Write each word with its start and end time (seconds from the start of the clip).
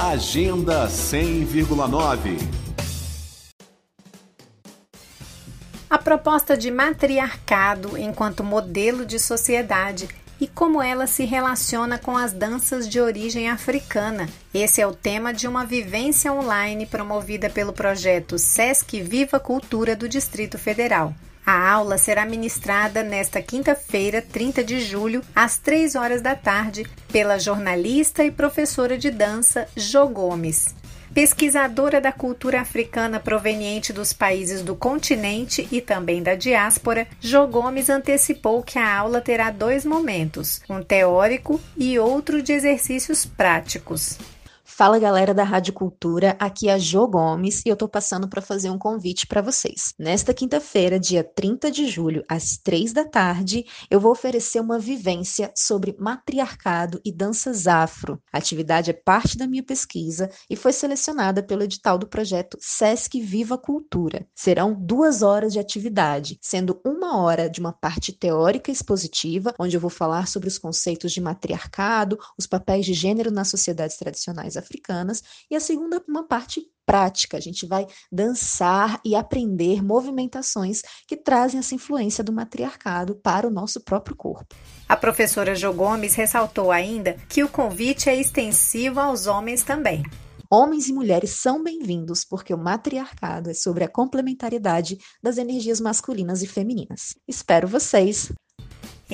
Agenda 0.00 0.88
100,9 0.88 2.38
A 5.88 5.98
proposta 5.98 6.56
de 6.56 6.70
matriarcado 6.70 7.96
enquanto 7.96 8.42
modelo 8.42 9.04
de 9.04 9.18
sociedade 9.18 10.08
e 10.42 10.48
como 10.48 10.82
ela 10.82 11.06
se 11.06 11.24
relaciona 11.24 11.96
com 11.96 12.16
as 12.16 12.32
danças 12.32 12.88
de 12.88 13.00
origem 13.00 13.48
africana. 13.48 14.28
Esse 14.52 14.80
é 14.80 14.86
o 14.86 14.92
tema 14.92 15.32
de 15.32 15.46
uma 15.46 15.64
vivência 15.64 16.32
online 16.32 16.84
promovida 16.84 17.48
pelo 17.48 17.72
projeto 17.72 18.36
SESC 18.36 19.00
Viva 19.02 19.38
Cultura 19.38 19.94
do 19.94 20.08
Distrito 20.08 20.58
Federal. 20.58 21.14
A 21.46 21.70
aula 21.70 21.96
será 21.96 22.26
ministrada 22.26 23.04
nesta 23.04 23.40
quinta-feira, 23.40 24.20
30 24.20 24.64
de 24.64 24.80
julho, 24.80 25.22
às 25.32 25.58
3 25.58 25.94
horas 25.94 26.20
da 26.20 26.34
tarde, 26.34 26.88
pela 27.12 27.38
jornalista 27.38 28.24
e 28.24 28.30
professora 28.32 28.98
de 28.98 29.12
dança 29.12 29.68
Jo 29.76 30.08
Gomes. 30.08 30.74
Pesquisadora 31.14 32.00
da 32.00 32.10
cultura 32.10 32.62
africana 32.62 33.20
proveniente 33.20 33.92
dos 33.92 34.14
países 34.14 34.62
do 34.62 34.74
continente 34.74 35.68
e 35.70 35.78
também 35.78 36.22
da 36.22 36.34
diáspora, 36.34 37.06
Jo 37.20 37.46
Gomes 37.46 37.90
antecipou 37.90 38.62
que 38.62 38.78
a 38.78 38.96
aula 38.96 39.20
terá 39.20 39.50
dois 39.50 39.84
momentos, 39.84 40.62
um 40.70 40.82
teórico 40.82 41.60
e 41.76 41.98
outro 41.98 42.42
de 42.42 42.54
exercícios 42.54 43.26
práticos. 43.26 44.16
Fala 44.64 44.98
galera 44.98 45.34
da 45.34 45.42
Rádio 45.42 45.72
Cultura, 45.72 46.36
aqui 46.38 46.68
é 46.68 46.74
a 46.74 46.78
Jo 46.78 47.06
Gomes 47.06 47.62
e 47.66 47.68
eu 47.68 47.76
tô 47.76 47.88
passando 47.88 48.28
para 48.28 48.40
fazer 48.40 48.70
um 48.70 48.78
convite 48.78 49.26
para 49.26 49.42
vocês. 49.42 49.92
Nesta 49.98 50.32
quinta-feira, 50.32 51.00
dia 51.00 51.24
30 51.24 51.70
de 51.70 51.88
julho, 51.88 52.24
às 52.28 52.58
3 52.58 52.92
da 52.92 53.04
tarde, 53.04 53.64
eu 53.90 53.98
vou 53.98 54.12
oferecer 54.12 54.60
uma 54.60 54.78
vivência 54.78 55.52
sobre 55.56 55.96
matriarcado 55.98 57.00
e 57.04 57.12
danças 57.12 57.66
afro. 57.66 58.22
A 58.32 58.38
atividade 58.38 58.90
é 58.90 58.94
parte 58.94 59.36
da 59.36 59.48
minha 59.48 59.64
pesquisa 59.64 60.30
e 60.48 60.54
foi 60.54 60.72
selecionada 60.72 61.42
pelo 61.42 61.64
edital 61.64 61.98
do 61.98 62.06
projeto 62.06 62.56
SESC 62.60 63.20
Viva 63.20 63.58
Cultura. 63.58 64.26
Serão 64.34 64.74
duas 64.74 65.22
horas 65.22 65.52
de 65.52 65.58
atividade, 65.58 66.38
sendo 66.40 66.80
uma 66.84 67.18
hora 67.18 67.50
de 67.50 67.60
uma 67.60 67.72
parte 67.72 68.12
teórica 68.12 68.70
expositiva, 68.70 69.54
onde 69.58 69.76
eu 69.76 69.80
vou 69.80 69.90
falar 69.90 70.28
sobre 70.28 70.48
os 70.48 70.56
conceitos 70.56 71.12
de 71.12 71.20
matriarcado, 71.20 72.16
os 72.38 72.46
papéis 72.46 72.86
de 72.86 72.94
gênero 72.94 73.30
nas 73.30 73.48
sociedades 73.48 73.96
tradicionais 73.96 74.51
africanas, 74.56 75.22
e 75.50 75.56
a 75.56 75.60
segunda, 75.60 76.02
uma 76.08 76.26
parte 76.26 76.62
prática. 76.84 77.36
A 77.36 77.40
gente 77.40 77.66
vai 77.66 77.86
dançar 78.10 79.00
e 79.04 79.14
aprender 79.14 79.82
movimentações 79.82 80.82
que 81.06 81.16
trazem 81.16 81.60
essa 81.60 81.74
influência 81.74 82.24
do 82.24 82.32
matriarcado 82.32 83.14
para 83.14 83.46
o 83.46 83.50
nosso 83.50 83.80
próprio 83.80 84.16
corpo. 84.16 84.54
A 84.88 84.96
professora 84.96 85.54
Jo 85.54 85.72
Gomes 85.72 86.14
ressaltou 86.14 86.70
ainda 86.70 87.16
que 87.28 87.42
o 87.42 87.48
convite 87.48 88.08
é 88.08 88.16
extensivo 88.16 89.00
aos 89.00 89.26
homens 89.26 89.62
também. 89.62 90.02
Homens 90.50 90.86
e 90.86 90.92
mulheres 90.92 91.30
são 91.30 91.62
bem-vindos 91.62 92.26
porque 92.26 92.52
o 92.52 92.58
matriarcado 92.58 93.48
é 93.48 93.54
sobre 93.54 93.84
a 93.84 93.88
complementariedade 93.88 94.98
das 95.22 95.38
energias 95.38 95.80
masculinas 95.80 96.42
e 96.42 96.46
femininas. 96.46 97.14
Espero 97.26 97.66
vocês! 97.66 98.30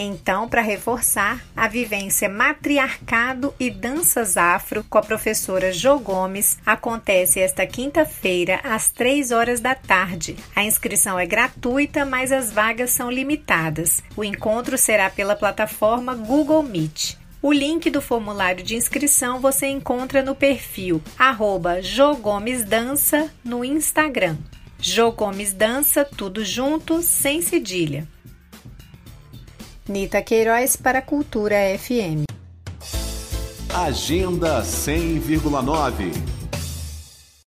Então, 0.00 0.48
para 0.48 0.62
reforçar, 0.62 1.44
a 1.56 1.66
vivência 1.66 2.28
Matriarcado 2.28 3.52
e 3.58 3.68
Danças 3.68 4.36
Afro 4.36 4.84
com 4.84 4.96
a 4.96 5.02
professora 5.02 5.72
Jo 5.72 5.98
Gomes 5.98 6.56
acontece 6.64 7.40
esta 7.40 7.66
quinta-feira 7.66 8.60
às 8.62 8.90
3 8.90 9.32
horas 9.32 9.58
da 9.58 9.74
tarde. 9.74 10.36
A 10.54 10.62
inscrição 10.62 11.18
é 11.18 11.26
gratuita, 11.26 12.04
mas 12.04 12.30
as 12.30 12.52
vagas 12.52 12.90
são 12.90 13.10
limitadas. 13.10 14.00
O 14.16 14.22
encontro 14.22 14.78
será 14.78 15.10
pela 15.10 15.34
plataforma 15.34 16.14
Google 16.14 16.62
Meet. 16.62 17.16
O 17.42 17.52
link 17.52 17.90
do 17.90 18.00
formulário 18.00 18.62
de 18.62 18.76
inscrição 18.76 19.40
você 19.40 19.66
encontra 19.66 20.22
no 20.22 20.36
perfil 20.36 21.02
Jogomesdança 21.82 23.32
no 23.44 23.64
Instagram. 23.64 24.36
Jogomes 24.80 25.52
Dança, 25.52 26.04
tudo 26.04 26.44
junto, 26.44 27.02
sem 27.02 27.42
cedilha. 27.42 28.06
Nita 29.88 30.20
Queiroz 30.22 30.76
para 30.76 31.00
Cultura 31.00 31.56
FM. 31.78 32.24
Agenda 33.74 34.62
100,9 34.62 36.37